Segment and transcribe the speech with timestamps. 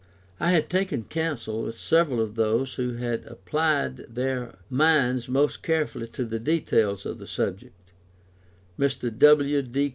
[0.39, 6.07] I had taken counsel with several of those who had applied their minds most carefully
[6.07, 7.91] to the details of the subject
[8.79, 9.15] Mr.
[9.15, 9.89] W.D.